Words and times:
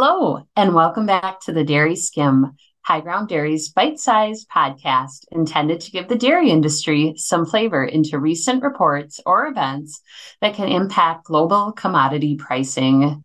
Hello, 0.00 0.46
and 0.54 0.76
welcome 0.76 1.06
back 1.06 1.40
to 1.40 1.52
the 1.52 1.64
Dairy 1.64 1.96
Skim, 1.96 2.56
HighGround 2.88 3.26
Dairy's 3.26 3.70
bite 3.70 3.98
sized 3.98 4.48
podcast 4.48 5.24
intended 5.32 5.80
to 5.80 5.90
give 5.90 6.06
the 6.06 6.14
dairy 6.14 6.50
industry 6.50 7.14
some 7.16 7.44
flavor 7.44 7.84
into 7.84 8.20
recent 8.20 8.62
reports 8.62 9.18
or 9.26 9.48
events 9.48 10.00
that 10.40 10.54
can 10.54 10.68
impact 10.68 11.24
global 11.24 11.72
commodity 11.72 12.36
pricing. 12.36 13.24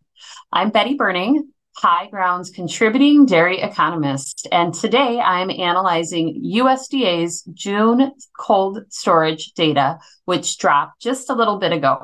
I'm 0.52 0.72
Betty 0.72 0.98
Berning, 0.98 1.44
High 1.76 2.08
Ground's 2.08 2.50
contributing 2.50 3.28
dairy 3.28 3.62
economist, 3.62 4.48
and 4.52 4.74
today 4.74 5.20
I'm 5.20 5.52
analyzing 5.52 6.42
USDA's 6.44 7.44
June 7.54 8.14
cold 8.36 8.80
storage 8.90 9.54
data, 9.54 10.00
which 10.26 10.58
dropped 10.58 11.04
just 11.04 11.30
a 11.30 11.36
little 11.36 11.60
bit 11.60 11.72
ago. 11.72 12.02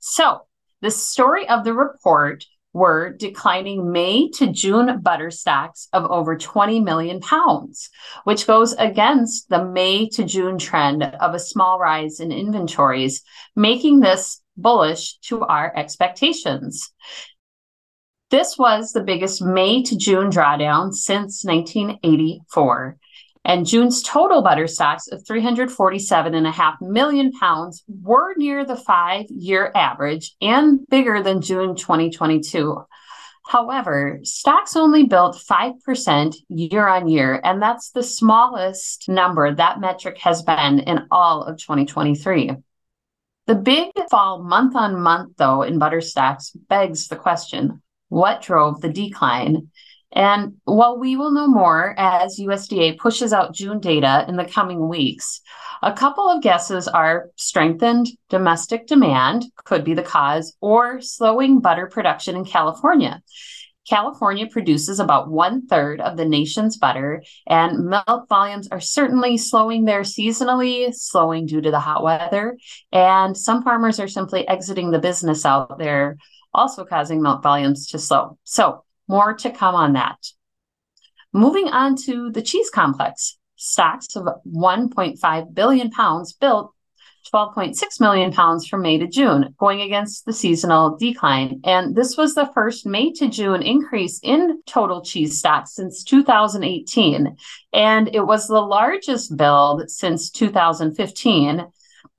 So, 0.00 0.42
the 0.82 0.90
story 0.90 1.48
of 1.48 1.64
the 1.64 1.72
report 1.72 2.44
were 2.72 3.12
declining 3.12 3.92
May 3.92 4.30
to 4.30 4.46
June 4.46 5.00
butter 5.00 5.30
stocks 5.30 5.88
of 5.92 6.10
over 6.10 6.36
20 6.36 6.80
million 6.80 7.20
pounds, 7.20 7.90
which 8.24 8.46
goes 8.46 8.72
against 8.74 9.48
the 9.48 9.64
May 9.64 10.08
to 10.10 10.24
June 10.24 10.58
trend 10.58 11.02
of 11.02 11.34
a 11.34 11.38
small 11.38 11.78
rise 11.78 12.20
in 12.20 12.32
inventories, 12.32 13.22
making 13.54 14.00
this 14.00 14.40
bullish 14.56 15.18
to 15.20 15.42
our 15.42 15.72
expectations. 15.76 16.92
This 18.30 18.56
was 18.56 18.92
the 18.92 19.02
biggest 19.02 19.42
May 19.42 19.82
to 19.82 19.96
June 19.96 20.30
drawdown 20.30 20.94
since 20.94 21.44
1984 21.44 22.96
and 23.44 23.66
June's 23.66 24.02
total 24.02 24.42
butter 24.42 24.66
stocks 24.66 25.08
of 25.08 25.24
347.5 25.24 26.80
million 26.80 27.32
pounds 27.32 27.82
were 27.88 28.34
near 28.36 28.64
the 28.64 28.76
five 28.76 29.26
year 29.30 29.72
average 29.74 30.34
and 30.40 30.80
bigger 30.88 31.22
than 31.22 31.40
June 31.40 31.74
2022. 31.74 32.84
However, 33.44 34.20
stocks 34.22 34.76
only 34.76 35.04
built 35.04 35.36
5% 35.36 36.36
year 36.48 36.86
on 36.86 37.08
year, 37.08 37.40
and 37.42 37.60
that's 37.60 37.90
the 37.90 38.02
smallest 38.02 39.08
number 39.08 39.52
that 39.52 39.80
metric 39.80 40.18
has 40.18 40.42
been 40.42 40.78
in 40.78 41.06
all 41.10 41.42
of 41.42 41.58
2023. 41.58 42.52
The 43.48 43.54
big 43.56 43.90
fall 44.08 44.44
month 44.44 44.76
on 44.76 45.00
month, 45.00 45.36
though, 45.36 45.62
in 45.62 45.80
butter 45.80 46.00
stocks 46.00 46.50
begs 46.68 47.08
the 47.08 47.16
question 47.16 47.82
what 48.08 48.42
drove 48.42 48.82
the 48.82 48.90
decline? 48.90 49.70
And 50.12 50.54
while 50.64 50.98
we 50.98 51.16
will 51.16 51.30
know 51.30 51.48
more 51.48 51.94
as 51.98 52.38
USDA 52.38 52.98
pushes 52.98 53.32
out 53.32 53.54
June 53.54 53.80
data 53.80 54.24
in 54.28 54.36
the 54.36 54.44
coming 54.44 54.88
weeks, 54.88 55.40
a 55.82 55.92
couple 55.92 56.28
of 56.28 56.42
guesses 56.42 56.86
are 56.86 57.30
strengthened 57.36 58.08
domestic 58.28 58.86
demand 58.86 59.46
could 59.64 59.84
be 59.84 59.94
the 59.94 60.02
cause, 60.02 60.54
or 60.60 61.00
slowing 61.00 61.60
butter 61.60 61.86
production 61.86 62.36
in 62.36 62.44
California. 62.44 63.22
California 63.88 64.46
produces 64.46 65.00
about 65.00 65.28
one 65.28 65.66
third 65.66 66.00
of 66.00 66.16
the 66.16 66.24
nation's 66.24 66.76
butter, 66.76 67.22
and 67.48 67.86
milk 67.86 68.28
volumes 68.28 68.68
are 68.68 68.80
certainly 68.80 69.36
slowing 69.36 69.84
there 69.84 70.02
seasonally, 70.02 70.94
slowing 70.94 71.46
due 71.46 71.60
to 71.60 71.70
the 71.70 71.80
hot 71.80 72.04
weather. 72.04 72.56
And 72.92 73.36
some 73.36 73.64
farmers 73.64 73.98
are 73.98 74.08
simply 74.08 74.46
exiting 74.46 74.92
the 74.92 75.00
business 75.00 75.44
out 75.44 75.78
there, 75.78 76.16
also 76.54 76.84
causing 76.84 77.22
milk 77.22 77.42
volumes 77.42 77.88
to 77.88 77.98
slow. 77.98 78.38
So, 78.44 78.84
more 79.12 79.34
to 79.34 79.50
come 79.50 79.74
on 79.74 79.92
that. 79.92 80.16
Moving 81.34 81.68
on 81.68 81.96
to 82.06 82.30
the 82.30 82.40
cheese 82.40 82.70
complex. 82.70 83.36
Stocks 83.56 84.16
of 84.16 84.26
1.5 84.46 85.54
billion 85.54 85.90
pounds 85.90 86.32
built 86.32 86.72
12.6 87.32 88.00
million 88.00 88.32
pounds 88.32 88.66
from 88.66 88.80
May 88.82 88.98
to 88.98 89.06
June, 89.06 89.54
going 89.58 89.82
against 89.82 90.24
the 90.24 90.32
seasonal 90.32 90.96
decline. 90.96 91.60
And 91.62 91.94
this 91.94 92.16
was 92.16 92.34
the 92.34 92.50
first 92.54 92.86
May 92.86 93.12
to 93.12 93.28
June 93.28 93.62
increase 93.62 94.18
in 94.22 94.62
total 94.66 95.02
cheese 95.02 95.38
stocks 95.38 95.74
since 95.74 96.02
2018. 96.04 97.36
And 97.72 98.14
it 98.14 98.26
was 98.26 98.48
the 98.48 98.60
largest 98.60 99.36
build 99.36 99.90
since 99.90 100.30
2015, 100.30 101.66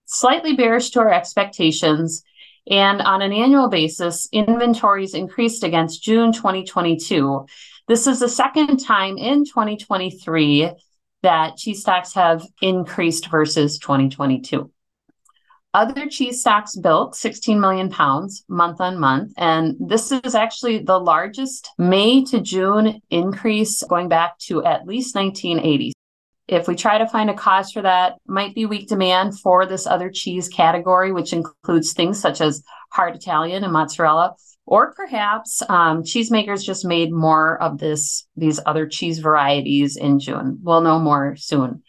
slightly 0.06 0.56
bearish 0.56 0.91
to 0.91 1.00
our 1.00 1.12
expectations 1.12 2.23
and 2.69 3.01
on 3.01 3.22
an 3.22 3.34
annual 3.34 3.69
basis, 3.69 4.28
inventories 4.31 5.13
increased 5.13 5.63
against 5.63 6.03
June 6.03 6.31
2022. 6.31 7.46
This 7.88 8.07
is 8.07 8.19
the 8.19 8.29
second 8.29 8.78
time 8.78 9.18
in 9.18 9.46
2023 9.46 10.72
that 11.23 11.57
cheese 11.57 11.81
stocks 11.81 12.13
have 12.13 12.46
increased 12.62 13.29
versus 13.29 13.79
2022. 13.79 14.72
Other 15.73 16.07
cheese 16.07 16.41
stocks 16.41 16.75
built 16.75 17.16
16 17.16 17.59
million 17.59 17.90
pounds 17.90 18.46
month 18.47 18.79
on 18.79 19.00
month. 19.00 19.34
And 19.38 19.75
this 19.79 20.12
is 20.12 20.35
actually 20.35 20.79
the 20.79 21.00
largest 21.00 21.72
May 21.79 22.23
to 22.25 22.40
June 22.40 23.02
increase 23.09 23.84
going 23.84 24.07
back 24.07 24.38
to 24.40 24.63
at 24.63 24.85
least 24.85 25.16
1980 25.16 25.94
if 26.47 26.67
we 26.67 26.75
try 26.75 26.97
to 26.97 27.07
find 27.07 27.29
a 27.29 27.33
cause 27.33 27.71
for 27.71 27.81
that, 27.81 28.15
might 28.27 28.53
be 28.53 28.65
weak 28.65 28.87
demand 28.87 29.39
for 29.39 29.65
this 29.65 29.87
other 29.87 30.09
cheese 30.09 30.49
category, 30.49 31.11
which 31.11 31.33
includes 31.33 31.93
things 31.93 32.19
such 32.19 32.41
as 32.41 32.63
hard 32.91 33.15
Italian 33.15 33.63
and 33.63 33.73
mozzarella, 33.73 34.35
or 34.65 34.93
perhaps 34.93 35.61
um, 35.69 36.03
cheesemakers 36.03 36.63
just 36.63 36.85
made 36.85 37.11
more 37.11 37.61
of 37.61 37.77
this 37.77 38.27
these 38.35 38.59
other 38.65 38.87
cheese 38.87 39.19
varieties 39.19 39.95
in 39.95 40.19
June. 40.19 40.59
We'll 40.61 40.81
know 40.81 40.99
more 40.99 41.35
soon. 41.37 41.83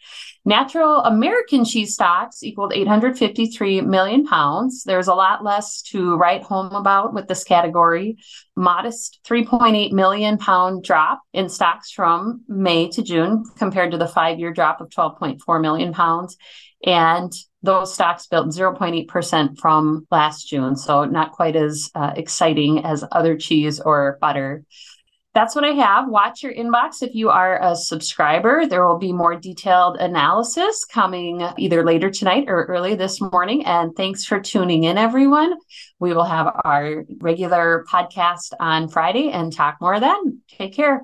Natural 0.47 0.99
American 0.99 1.65
cheese 1.65 1.95
stocks 1.95 2.43
equaled 2.43 2.71
853 2.71 3.81
million 3.81 4.27
pounds. 4.27 4.83
There's 4.83 5.07
a 5.07 5.15
lot 5.15 5.43
less 5.43 5.81
to 5.83 6.15
write 6.17 6.43
home 6.43 6.71
about 6.75 7.15
with 7.15 7.27
this 7.27 7.43
category. 7.43 8.17
Modest 8.55 9.21
3.8 9.27 9.91
million 9.91 10.37
pound 10.37 10.83
drop 10.83 11.21
in 11.33 11.49
stocks 11.49 11.89
from 11.89 12.43
May 12.47 12.89
to 12.89 13.01
June 13.01 13.43
compared 13.57 13.89
to 13.91 13.97
the 13.97 14.07
five 14.07 14.37
year 14.37 14.53
drop 14.53 14.81
of 14.81 14.89
12.4 14.89 15.61
million 15.61 15.93
pounds. 15.93 16.37
And 16.85 17.33
those 17.63 17.91
stocks 17.91 18.27
built 18.27 18.49
0.8% 18.49 19.57
from 19.57 20.05
last 20.11 20.47
June. 20.47 20.75
So 20.75 21.05
not 21.05 21.31
quite 21.31 21.55
as 21.55 21.89
uh, 21.95 22.11
exciting 22.15 22.85
as 22.85 23.03
other 23.11 23.35
cheese 23.35 23.79
or 23.79 24.19
butter 24.21 24.63
that's 25.35 25.53
what 25.53 25.65
I 25.65 25.71
have. 25.71 26.07
Watch 26.07 26.41
your 26.41 26.53
inbox 26.53 27.03
if 27.03 27.13
you 27.13 27.29
are 27.29 27.61
a 27.61 27.75
subscriber. 27.75 28.65
There 28.65 28.87
will 28.87 28.97
be 28.97 29.11
more 29.11 29.35
detailed 29.35 29.97
analysis 29.97 30.85
coming 30.85 31.45
either 31.57 31.83
later 31.83 32.09
tonight 32.09 32.45
or 32.47 32.63
early 32.65 32.95
this 32.95 33.19
morning. 33.19 33.65
And 33.65 33.93
thanks 33.95 34.23
for 34.25 34.39
tuning 34.39 34.85
in, 34.85 34.97
everyone. 34.97 35.53
We 35.99 36.13
will 36.13 36.23
have 36.23 36.55
our 36.63 37.05
regular 37.19 37.85
podcast 37.91 38.53
on 38.59 38.87
Friday 38.87 39.29
and 39.29 39.51
talk 39.51 39.77
more 39.81 39.99
then. 39.99 40.39
Take 40.47 40.73
care. 40.73 41.03